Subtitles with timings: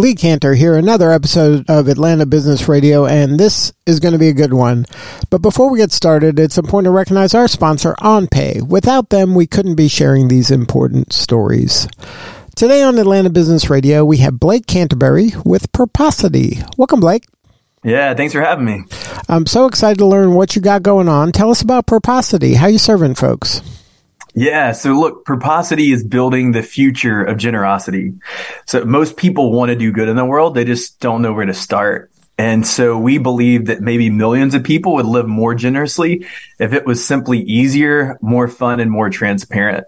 [0.00, 4.30] Lee Kantor here, another episode of Atlanta Business Radio, and this is going to be
[4.30, 4.86] a good one.
[5.28, 8.66] But before we get started, it's important to recognize our sponsor, OnPay.
[8.66, 11.86] Without them, we couldn't be sharing these important stories.
[12.56, 16.60] Today on Atlanta Business Radio, we have Blake Canterbury with Purposity.
[16.78, 17.26] Welcome, Blake.
[17.84, 18.84] Yeah, thanks for having me.
[19.28, 21.30] I'm so excited to learn what you got going on.
[21.30, 22.54] Tell us about Purposity.
[22.54, 23.60] How you serving folks?
[24.34, 24.72] Yeah.
[24.72, 28.12] So look, Purposity is building the future of generosity.
[28.66, 30.54] So most people want to do good in the world.
[30.54, 32.10] They just don't know where to start.
[32.38, 36.26] And so we believe that maybe millions of people would live more generously
[36.58, 39.86] if it was simply easier, more fun, and more transparent.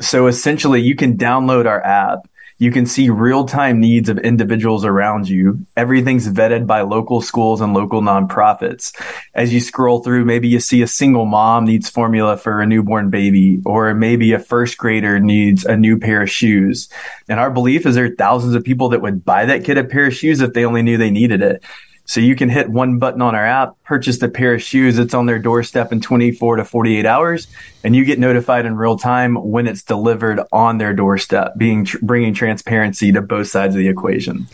[0.00, 4.84] So essentially, you can download our app you can see real time needs of individuals
[4.84, 5.64] around you.
[5.76, 8.92] Everything's vetted by local schools and local nonprofits.
[9.34, 13.10] As you scroll through, maybe you see a single mom needs formula for a newborn
[13.10, 16.88] baby, or maybe a first grader needs a new pair of shoes.
[17.28, 19.84] And our belief is there are thousands of people that would buy that kid a
[19.84, 21.62] pair of shoes if they only knew they needed it.
[22.08, 24.98] So you can hit one button on our app, purchase the pair of shoes.
[24.98, 27.48] It's on their doorstep in 24 to 48 hours,
[27.84, 32.32] and you get notified in real time when it's delivered on their doorstep, being bringing
[32.32, 34.46] transparency to both sides of the equation.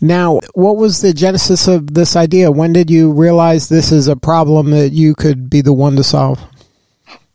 [0.00, 2.50] Now, what was the genesis of this idea?
[2.50, 6.02] When did you realize this is a problem that you could be the one to
[6.02, 6.40] solve?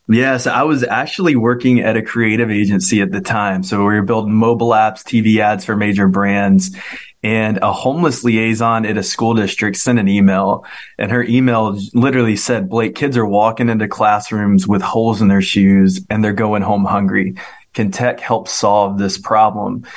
[0.09, 3.63] Yes, I was actually working at a creative agency at the time.
[3.63, 6.75] So we were building mobile apps, TV ads for major brands.
[7.23, 10.65] And a homeless liaison at a school district sent an email
[10.99, 15.41] and her email literally said blake kids are walking into classrooms with holes in their
[15.41, 17.35] shoes and they're going home hungry.
[17.73, 19.87] Can tech help solve this problem?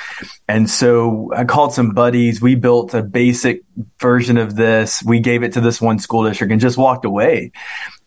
[0.46, 2.40] And so i called some buddies.
[2.40, 3.64] We built a basic
[3.98, 5.02] version of this.
[5.02, 7.50] We gave it to this one school district and just walked away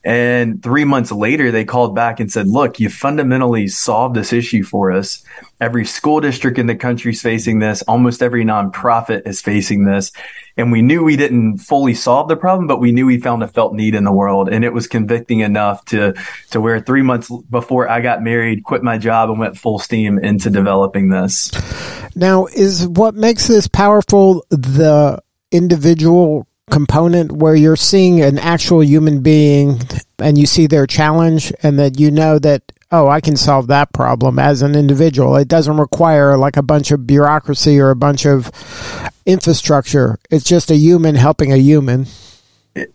[0.04, 4.64] and three months later, they called back and said, Look, you fundamentally solved this issue
[4.64, 5.24] for us.
[5.60, 7.82] Every school district in the country is facing this.
[7.82, 10.14] Almost every nonprofit is facing this.
[10.56, 13.48] And we knew we didn't fully solve the problem, but we knew we found a
[13.48, 14.48] felt need in the world.
[14.48, 16.14] And it was convicting enough to,
[16.52, 20.18] to where three months before I got married, quit my job and went full steam
[20.20, 21.52] into developing this.
[22.16, 25.22] Now, is what makes this powerful the
[25.52, 29.80] individual component where you're seeing an actual human being
[30.20, 33.92] and you see their challenge and that you know that oh i can solve that
[33.94, 38.26] problem as an individual it doesn't require like a bunch of bureaucracy or a bunch
[38.26, 38.52] of
[39.26, 42.06] infrastructure it's just a human helping a human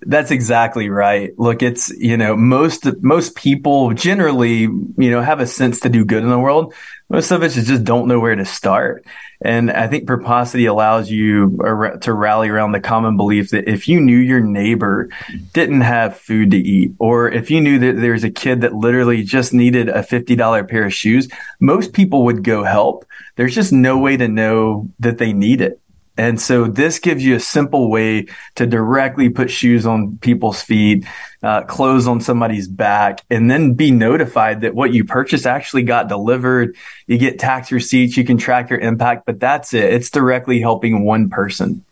[0.02, 1.36] that's exactly right.
[1.38, 6.04] Look, it's, you know, most, most people generally, you know, have a sense to do
[6.04, 6.74] good in the world.
[7.14, 9.06] Most of us just don't know where to start.
[9.40, 11.56] And I think Purposity allows you
[12.00, 15.10] to rally around the common belief that if you knew your neighbor
[15.52, 19.22] didn't have food to eat, or if you knew that there's a kid that literally
[19.22, 21.28] just needed a $50 pair of shoes,
[21.60, 23.06] most people would go help.
[23.36, 25.80] There's just no way to know that they need it.
[26.16, 31.04] And so this gives you a simple way to directly put shoes on people's feet,
[31.42, 36.08] uh, clothes on somebody's back, and then be notified that what you purchased actually got
[36.08, 36.76] delivered.
[37.08, 39.92] You get tax receipts, you can track your impact, but that's it.
[39.92, 41.84] It's directly helping one person.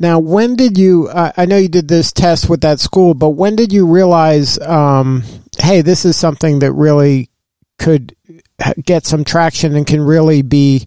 [0.00, 1.08] Now, when did you?
[1.08, 4.56] Uh, I know you did this test with that school, but when did you realize,
[4.60, 5.24] um,
[5.58, 7.30] hey, this is something that really
[7.78, 8.14] could
[8.84, 10.86] get some traction and can really be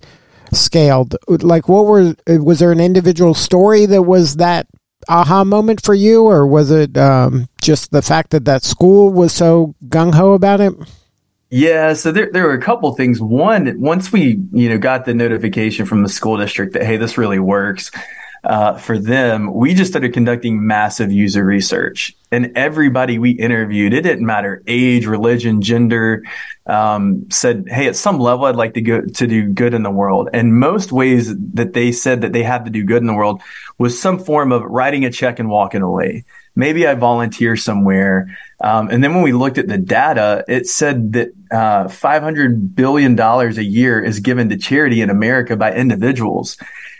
[0.54, 1.16] scaled?
[1.28, 4.68] Like, what were was there an individual story that was that
[5.10, 9.34] aha moment for you, or was it um, just the fact that that school was
[9.34, 10.74] so gung ho about it?
[11.50, 13.20] Yeah, so there there were a couple things.
[13.20, 17.18] One, once we you know got the notification from the school district that hey, this
[17.18, 17.92] really works.
[18.44, 22.16] Uh, for them, we just started conducting massive user research.
[22.31, 26.23] And everybody we interviewed, it didn't matter age, religion, gender,
[26.66, 29.91] um, said, Hey, at some level, I'd like to go to do good in the
[29.91, 30.29] world.
[30.34, 33.41] And most ways that they said that they had to do good in the world
[33.78, 36.23] was some form of writing a check and walking away.
[36.55, 38.37] Maybe I volunteer somewhere.
[38.61, 43.20] Um, and then when we looked at the data, it said that uh, $500 billion
[43.20, 46.58] a year is given to charity in America by individuals.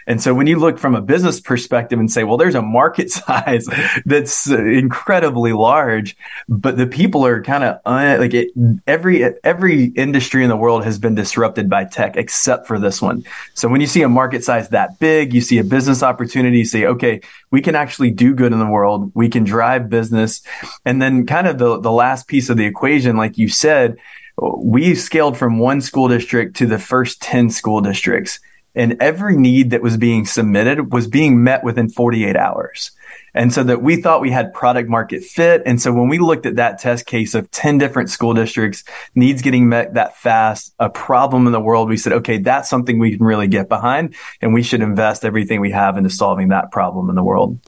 [0.07, 3.12] And so when you look from a business perspective and say, well, there's a market
[3.12, 3.68] size
[4.06, 6.15] that's incredibly large,
[6.48, 8.51] but the people are kind of uh, like it,
[8.88, 13.24] every every industry in the world has been disrupted by tech except for this one.
[13.53, 16.65] So when you see a market size that big, you see a business opportunity, you
[16.65, 17.21] say, okay,
[17.51, 20.42] we can actually do good in the world, we can drive business,
[20.86, 23.97] and then kind of the the last piece of the equation, like you said
[24.42, 28.39] we scaled from one school district to the first 10 school districts
[28.75, 32.91] and every need that was being submitted was being met within 48 hours.
[33.33, 35.63] And so that we thought we had product market fit.
[35.65, 38.83] And so when we looked at that test case of 10 different school districts,
[39.15, 43.00] needs getting met that fast, a problem in the world, we said, okay, that's something
[43.00, 46.71] we can really get behind and we should invest everything we have into solving that
[46.71, 47.59] problem in the world.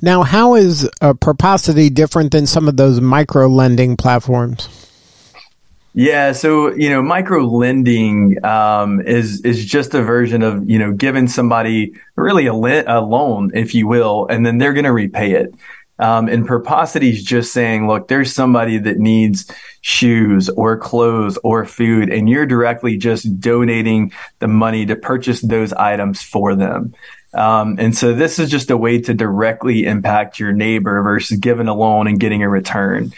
[0.00, 4.77] Now, how is uh, Purposity different than some of those micro lending platforms?
[5.98, 10.92] Yeah, so you know, micro lending um, is is just a version of you know
[10.92, 15.32] giving somebody really a, a loan, if you will, and then they're going to repay
[15.32, 15.52] it.
[15.98, 19.50] Um, and Purposity is just saying, look, there's somebody that needs
[19.80, 25.72] shoes or clothes or food, and you're directly just donating the money to purchase those
[25.72, 26.94] items for them.
[27.34, 31.66] Um, and so this is just a way to directly impact your neighbor versus giving
[31.66, 33.12] a loan and getting a return.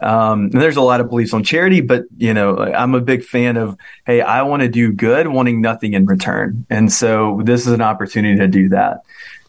[0.00, 3.24] Um, and there's a lot of beliefs on charity, but you know, I'm a big
[3.24, 3.76] fan of,
[4.06, 6.66] hey, I want to do good, wanting nothing in return.
[6.68, 9.02] And so this is an opportunity to do that.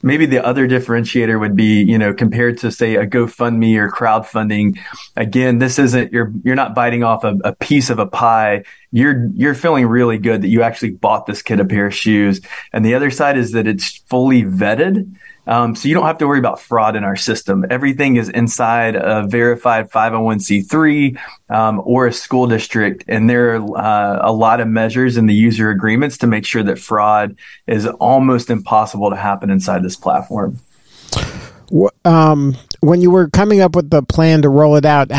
[0.04, 4.78] Maybe the other differentiator would be, you know, compared to say a GoFundMe or crowdfunding.
[5.16, 8.66] Again, this isn't you're you're not biting off a, a piece of a pie.
[8.92, 12.40] You're you're feeling really good that you actually bought this kid a pair of shoes.
[12.72, 15.12] And the other side is that it's fully vetted.
[15.48, 17.66] Um, so you don't have to worry about fraud in our system.
[17.70, 21.18] Everything is inside a verified 501c3
[21.50, 25.36] um, or a school district, and there are uh, a lot of measures in the
[25.36, 27.38] user agreements to make sure that fraud
[27.68, 30.60] is almost impossible to happen inside this platform.
[32.04, 35.12] Um, when you were coming up with the plan to roll it out,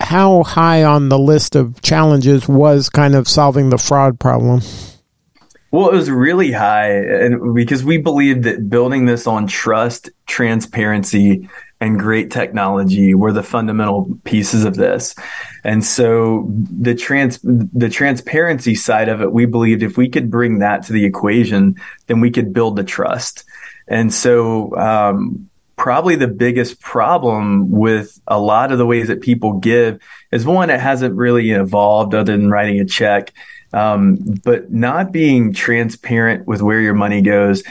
[0.00, 4.60] how high on the list of challenges was kind of solving the fraud problem?
[5.72, 11.48] Well, it was really high and because we believed that building this on trust, transparency,
[11.80, 15.14] and great technology were the fundamental pieces of this.
[15.64, 20.58] And so the trans the transparency side of it, we believed if we could bring
[20.58, 21.76] that to the equation,
[22.06, 23.44] then we could build the trust.
[23.88, 29.54] And so um, probably the biggest problem with a lot of the ways that people
[29.54, 33.32] give is one, it hasn't really evolved other than writing a check
[33.72, 37.62] um, but not being transparent with where your money goes.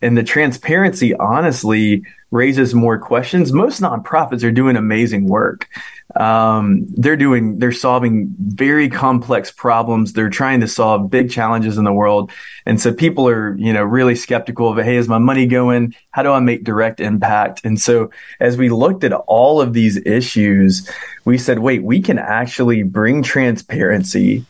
[0.00, 3.52] And the transparency honestly raises more questions.
[3.52, 5.68] Most nonprofits are doing amazing work.
[6.16, 10.12] Um, they're doing, they're solving very complex problems.
[10.12, 12.32] They're trying to solve big challenges in the world.
[12.66, 15.94] And so people are, you know, really skeptical of, Hey, is my money going?
[16.10, 17.60] How do I make direct impact?
[17.64, 18.10] And so
[18.40, 20.90] as we looked at all of these issues,
[21.24, 24.44] we said, wait, we can actually bring transparency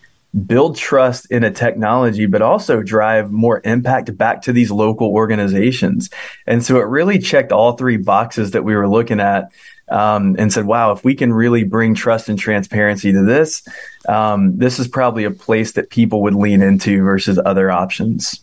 [0.47, 6.11] build trust in a technology, but also drive more impact back to these local organizations.
[6.47, 9.53] And so it really checked all three boxes that we were looking at.
[9.87, 13.63] Um, and said, wow, if we can really bring trust and transparency to this,
[14.09, 18.43] um, this is probably a place that people would lean into versus other options.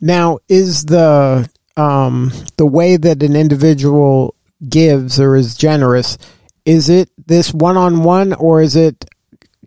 [0.00, 4.34] Now, is the um, the way that an individual
[4.68, 6.18] gives or is generous,
[6.64, 9.04] is it this one on one, or is it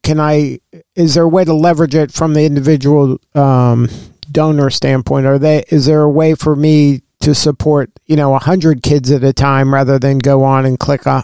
[0.10, 0.60] can I?
[0.96, 3.90] Is there a way to leverage it from the individual um,
[4.32, 5.28] donor standpoint?
[5.28, 5.66] Are they?
[5.70, 9.72] Is there a way for me to support you know hundred kids at a time
[9.72, 11.24] rather than go on and click a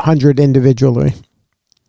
[0.00, 1.14] hundred individually?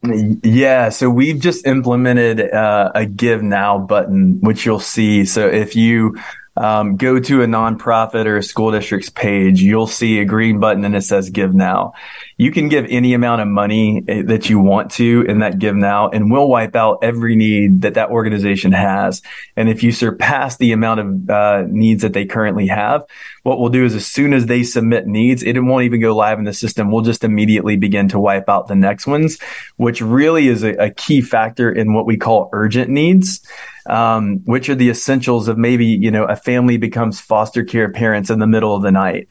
[0.03, 5.25] Yeah, so we've just implemented uh, a Give Now button, which you'll see.
[5.25, 6.19] So if you
[6.57, 10.83] um, go to a nonprofit or a school district's page, you'll see a green button
[10.83, 11.93] and it says Give Now.
[12.35, 15.75] You can give any amount of money eh, that you want to in that Give
[15.75, 19.21] Now, and we'll wipe out every need that that organization has.
[19.55, 23.05] And if you surpass the amount of uh, needs that they currently have,
[23.43, 26.39] what we'll do is as soon as they submit needs, it won't even go live
[26.39, 26.91] in the system.
[26.91, 29.39] We'll just immediately begin to wipe out the next ones,
[29.77, 33.41] which really is a, a key factor in what we call urgent needs
[33.87, 38.29] um, which are the essentials of maybe you know a family becomes foster care parents
[38.29, 39.27] in the middle of the night.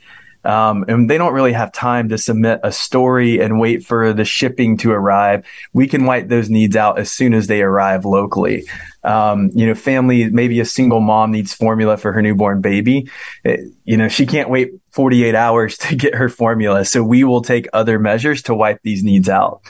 [0.47, 4.25] Um, and they don't really have time to submit a story and wait for the
[4.25, 5.45] shipping to arrive.
[5.73, 8.65] We can wipe those needs out as soon as they arrive locally.
[9.03, 13.11] Um, you know, family, maybe a single mom needs formula for her newborn baby.
[13.43, 16.85] It, you know, she can't wait 48 hours to get her formula.
[16.85, 19.63] So we will take other measures to wipe these needs out.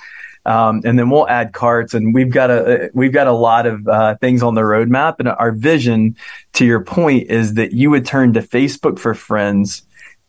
[0.47, 3.87] Um, and then we'll add carts and we've got a we've got a lot of
[3.89, 5.17] uh, things on the roadmap.
[5.19, 6.17] And our vision
[6.55, 9.83] to your point is that you would turn to facebook for friends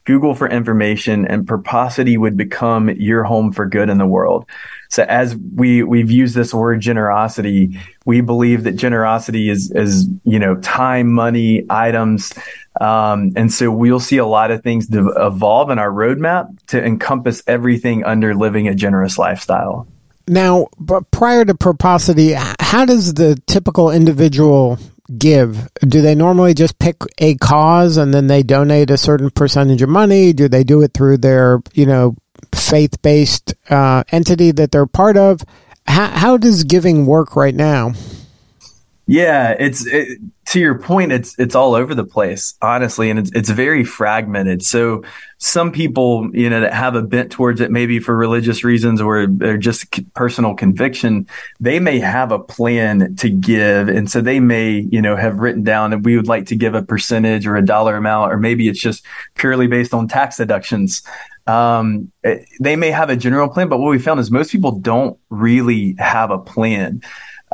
[0.06, 4.46] google for information and Purposity would become your home for good in the world.
[4.90, 10.40] So as we we've used this word generosity we believe that generosity is is you
[10.40, 12.34] know time money items.
[12.80, 17.44] Um, and so we'll see a lot of things evolve in our roadmap to encompass
[17.46, 19.88] everything under living a generous lifestyle
[20.28, 24.78] Now, but prior to Purposity, how does the typical individual
[25.18, 25.70] give?
[25.82, 29.90] Do they normally just pick a cause and then they donate a certain percentage of
[29.90, 30.34] money?
[30.34, 32.16] Do they do it through their, you know,
[32.54, 35.44] faith based uh, entity that they're part of?
[35.88, 37.94] How, how does giving work right now?
[39.10, 41.14] Yeah, it's it, to your point.
[41.14, 44.62] It's it's all over the place, honestly, and it's it's very fragmented.
[44.64, 45.04] So
[45.38, 49.28] some people, you know, that have a bent towards it, maybe for religious reasons or,
[49.42, 51.26] or just personal conviction,
[51.62, 55.64] they may have a plan to give, and so they may, you know, have written
[55.64, 58.68] down that we would like to give a percentage or a dollar amount, or maybe
[58.68, 61.02] it's just purely based on tax deductions.
[61.46, 62.12] Um,
[62.60, 65.96] they may have a general plan, but what we found is most people don't really
[65.98, 67.02] have a plan.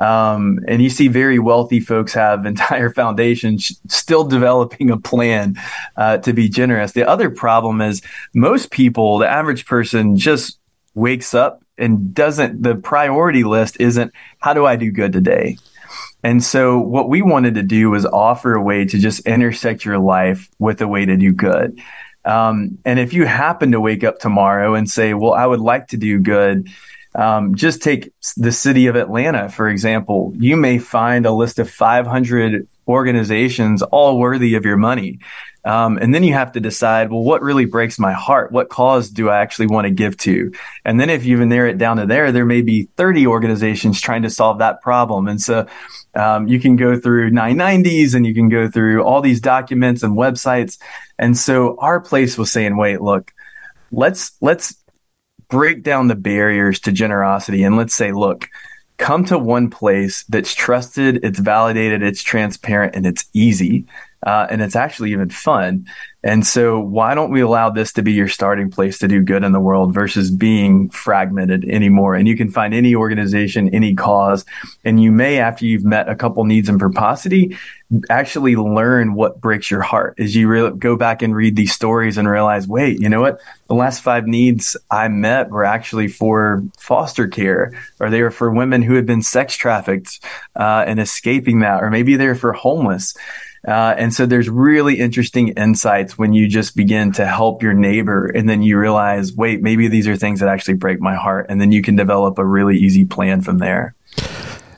[0.03, 5.55] Um, and you see very wealthy folks have entire foundations still developing a plan
[5.95, 6.91] uh, to be generous.
[6.91, 8.01] The other problem is
[8.33, 10.59] most people, the average person, just
[10.93, 15.57] wakes up and doesn't, the priority list isn't, how do I do good today?
[16.21, 19.99] And so what we wanted to do was offer a way to just intersect your
[19.99, 21.81] life with a way to do good.
[22.25, 25.87] Um, and if you happen to wake up tomorrow and say, well, I would like
[25.87, 26.69] to do good,
[27.15, 30.33] um, just take the city of Atlanta, for example.
[30.37, 35.19] You may find a list of 500 organizations all worthy of your money.
[35.65, 38.51] Um, and then you have to decide, well, what really breaks my heart?
[38.51, 40.51] What cause do I actually want to give to?
[40.83, 44.01] And then if you even narrow it down to there, there may be 30 organizations
[44.01, 45.27] trying to solve that problem.
[45.29, 45.65] And so
[46.15, 50.17] um, you can go through 990s and you can go through all these documents and
[50.17, 50.79] websites.
[51.17, 53.31] And so our place was saying, wait, look,
[53.89, 54.75] let's, let's
[55.53, 58.49] break down the barriers to generosity and let's say, look,
[58.97, 63.85] come to one place that's trusted, it's validated, it's transparent, and it's easy.
[64.25, 65.85] Uh, and it's actually even fun.
[66.23, 69.43] And so, why don't we allow this to be your starting place to do good
[69.43, 72.15] in the world versus being fragmented anymore?
[72.15, 74.45] And you can find any organization, any cause,
[74.85, 77.57] and you may, after you've met a couple needs in Purposity,
[78.09, 82.17] actually learn what breaks your heart as you re- go back and read these stories
[82.17, 83.39] and realize, wait, you know what?
[83.67, 88.49] The last five needs I met were actually for foster care, or they were for
[88.49, 90.19] women who had been sex trafficked
[90.55, 93.13] uh, and escaping that, or maybe they're for homeless.
[93.65, 98.25] Uh, and so there's really interesting insights when you just begin to help your neighbor
[98.25, 101.45] and then you realize, wait, maybe these are things that actually break my heart.
[101.47, 103.95] And then you can develop a really easy plan from there.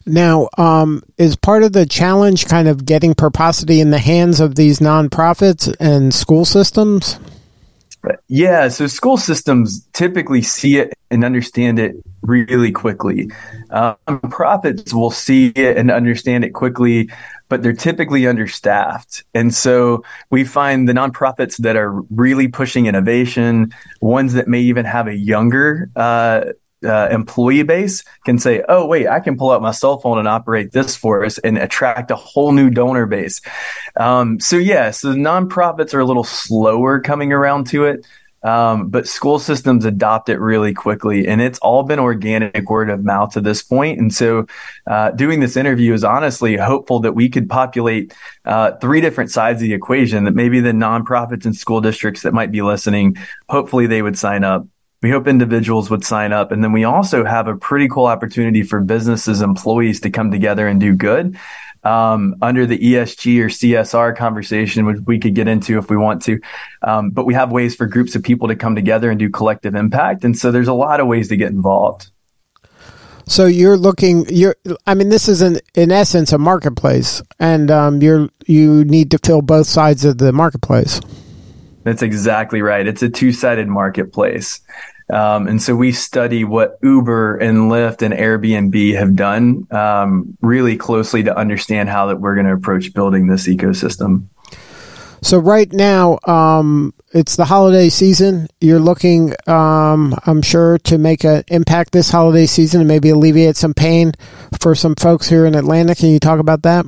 [0.06, 4.54] Now, um, is part of the challenge kind of getting Purposity in the hands of
[4.54, 7.20] these nonprofits and school systems?
[8.28, 11.96] Yeah, so school systems typically see it and understand it
[12.28, 13.32] really quickly.
[13.70, 17.10] Um, profits will see it and understand it quickly,
[17.50, 19.24] but they're typically understaffed.
[19.34, 24.86] And so we find the nonprofits that are really pushing innovation, ones that may even
[24.86, 26.46] have a younger uh,
[26.86, 30.28] uh, employee base can say, oh, wait, I can pull out my cell phone and
[30.28, 33.42] operate this for us and attract a whole new donor base.
[33.98, 38.06] Um, so, yeah, so the nonprofits are a little slower coming around to it.
[38.46, 43.04] Um, but school systems adopt it really quickly, and it's all been organic word of
[43.04, 44.00] mouth to this point.
[44.00, 44.46] And so,
[44.86, 48.14] uh, doing this interview is honestly hopeful that we could populate
[48.46, 50.26] uh, three different sides of the equation.
[50.26, 53.18] That maybe the nonprofits and school districts that might be listening,
[53.50, 54.68] hopefully they would sign up.
[55.02, 56.52] We hope individuals would sign up.
[56.52, 60.68] And then we also have a pretty cool opportunity for businesses, employees to come together
[60.68, 61.36] and do good.
[61.86, 66.24] Um, under the ESG or CSR conversation, which we could get into if we want
[66.24, 66.40] to.
[66.82, 69.76] Um, but we have ways for groups of people to come together and do collective
[69.76, 70.26] impact.
[70.26, 72.10] And so there's a lot of ways to get involved.
[73.28, 78.02] So you're looking, you're, I mean, this is in, in essence a marketplace and, um,
[78.02, 81.00] you're, you need to fill both sides of the marketplace.
[81.84, 82.86] That's exactly right.
[82.86, 84.60] It's a two sided marketplace.
[85.10, 90.78] Um, and so we study what Uber and Lyft and Airbnb have done um, really
[90.78, 94.28] closely to understand how that we're going to approach building this ecosystem.
[95.22, 98.48] So right now, um, it's the holiday season.
[98.62, 103.58] You're looking, um, I'm sure, to make an impact this holiday season and maybe alleviate
[103.58, 104.12] some pain
[104.60, 105.96] for some folks here in Atlanta.
[105.96, 106.86] Can you talk about that?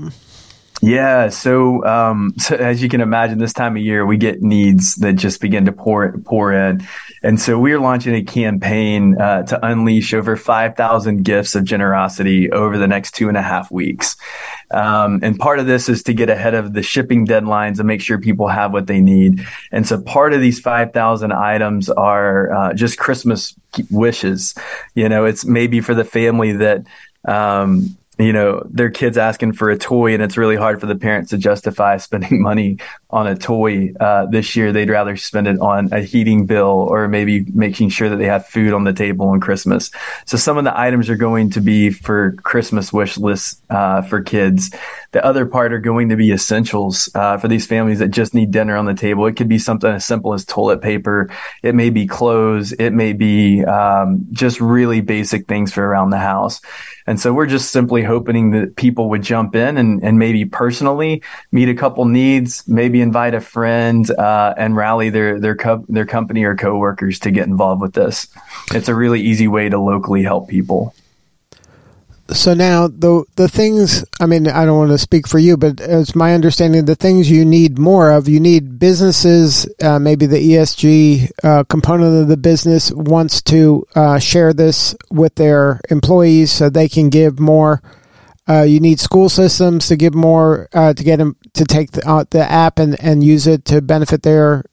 [0.81, 1.29] Yeah.
[1.29, 5.13] So, um, so as you can imagine, this time of year we get needs that
[5.13, 6.85] just begin to pour pour in,
[7.23, 12.51] and so we're launching a campaign uh, to unleash over five thousand gifts of generosity
[12.51, 14.15] over the next two and a half weeks.
[14.69, 18.01] Um, and part of this is to get ahead of the shipping deadlines and make
[18.01, 19.45] sure people have what they need.
[19.71, 23.55] And so part of these five thousand items are uh, just Christmas
[23.89, 24.53] wishes.
[24.93, 26.85] You know, it's maybe for the family that
[27.27, 30.95] um, you know, their kids asking for a toy and it's really hard for the
[30.95, 32.77] parents to justify spending money
[33.09, 34.73] on a toy uh, this year.
[34.73, 38.45] They'd rather spend it on a heating bill or maybe making sure that they have
[38.45, 39.91] food on the table on Christmas.
[40.25, 44.21] So some of the items are going to be for Christmas wish lists uh, for
[44.21, 44.73] kids.
[45.17, 48.51] The other part are going to be essentials uh, for these families that just need
[48.51, 49.25] dinner on the table.
[49.25, 51.31] It could be something as simple as toilet paper.
[51.63, 52.71] It may be clothes.
[52.73, 56.61] It may be um, just really basic things for around the house.
[57.07, 61.23] And so we're just simply hoping that people would jump in and, and maybe personally
[61.51, 66.05] meet a couple needs, maybe invite a friend, uh, and rally their their co- their
[66.05, 68.27] company or coworkers to get involved with this.
[68.71, 70.93] It's a really easy way to locally help people
[72.31, 75.79] so now the the things I mean I don't want to speak for you, but
[75.79, 78.27] it's my understanding the things you need more of.
[78.27, 84.19] You need businesses, uh, maybe the ESG uh, component of the business wants to uh,
[84.19, 87.81] share this with their employees so they can give more.
[88.49, 92.07] Uh, you need school systems to give more uh, to get them to take the,
[92.07, 94.63] uh, the app and, and use it to benefit their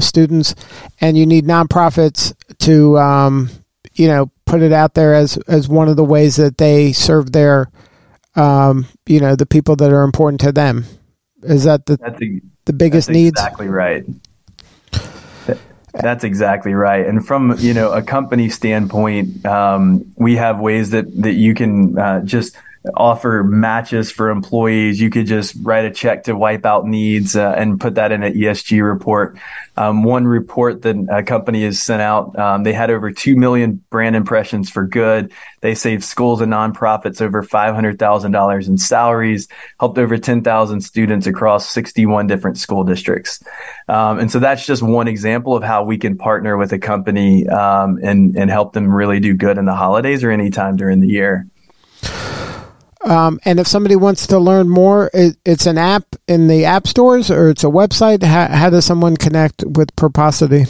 [0.00, 0.54] students,
[1.00, 3.48] and you need nonprofits to um,
[3.94, 7.32] you know put it out there as as one of the ways that they serve
[7.32, 7.70] their
[8.34, 10.84] um, you know the people that are important to them.
[11.42, 13.40] Is that the a, the biggest that's needs?
[13.40, 14.04] Exactly right.
[15.94, 17.06] That's exactly right.
[17.06, 21.98] And from you know a company standpoint, um, we have ways that that you can
[21.98, 22.56] uh, just
[22.94, 25.00] offer matches for employees.
[25.00, 28.22] You could just write a check to wipe out needs uh, and put that in
[28.22, 29.38] an ESG report.
[29.76, 33.82] Um, one report that a company has sent out, um, they had over 2 million
[33.88, 35.32] brand impressions for good.
[35.60, 39.48] They saved schools and nonprofits over $500,000 in salaries,
[39.78, 43.42] helped over 10,000 students across 61 different school districts.
[43.88, 47.48] Um, and so that's just one example of how we can partner with a company
[47.48, 51.00] um, and, and help them really do good in the holidays or any time during
[51.00, 51.46] the year.
[53.04, 56.86] Um, and if somebody wants to learn more, it, it's an app in the app
[56.86, 58.22] stores or it's a website.
[58.22, 60.66] How, how does someone connect with Purposity?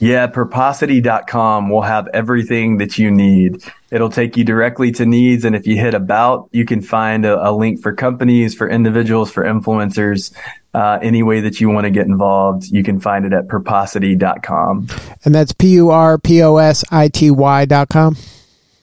[0.00, 3.64] Yeah, purposity.com will have everything that you need.
[3.90, 5.44] It'll take you directly to needs.
[5.44, 9.30] And if you hit about, you can find a, a link for companies, for individuals,
[9.30, 10.32] for influencers,
[10.72, 12.66] uh, any way that you want to get involved.
[12.70, 14.88] You can find it at purposity.com.
[15.24, 18.16] And that's P U R P O S I T Y.com.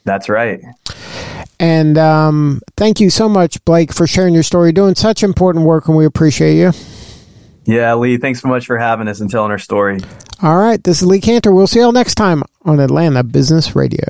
[0.03, 0.61] That's right.
[1.59, 5.87] And um, thank you so much, Blake, for sharing your story, doing such important work,
[5.87, 6.71] and we appreciate you.
[7.65, 9.99] Yeah, Lee, thanks so much for having us and telling our story.
[10.41, 11.53] All right, this is Lee Kantor.
[11.55, 14.05] We'll see you all next time on Atlanta Business Radio.